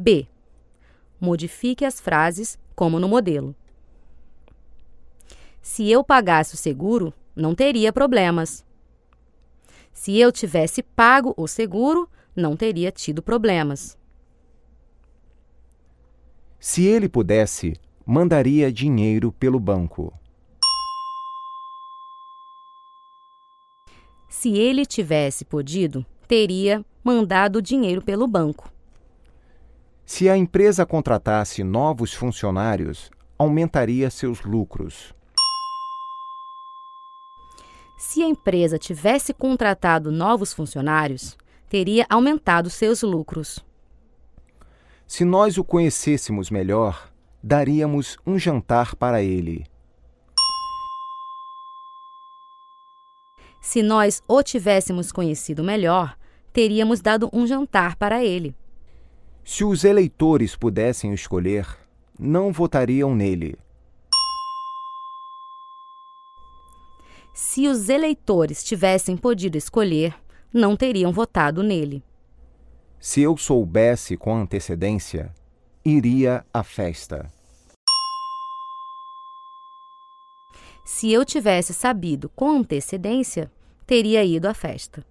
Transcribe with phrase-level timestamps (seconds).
[0.00, 0.28] B.
[1.20, 3.52] Modifique as frases como no modelo.
[5.60, 8.64] Se eu pagasse o seguro, não teria problemas.
[9.92, 13.98] Se eu tivesse pago o seguro, não teria tido problemas.
[16.60, 17.74] Se ele pudesse,
[18.06, 20.16] mandaria dinheiro pelo banco.
[24.28, 28.77] Se ele tivesse podido, teria mandado dinheiro pelo banco.
[30.10, 35.14] Se a empresa contratasse novos funcionários, aumentaria seus lucros.
[37.98, 41.36] Se a empresa tivesse contratado novos funcionários,
[41.68, 43.62] teria aumentado seus lucros.
[45.06, 49.66] Se nós o conhecêssemos melhor, daríamos um jantar para ele.
[53.60, 56.16] Se nós o tivéssemos conhecido melhor,
[56.50, 58.56] teríamos dado um jantar para ele.
[59.50, 61.66] Se os eleitores pudessem escolher,
[62.18, 63.56] não votariam nele.
[67.32, 70.14] Se os eleitores tivessem podido escolher,
[70.52, 72.04] não teriam votado nele.
[73.00, 75.32] Se eu soubesse com antecedência,
[75.82, 77.26] iria à festa.
[80.84, 83.50] Se eu tivesse sabido com antecedência,
[83.86, 85.02] teria ido à festa.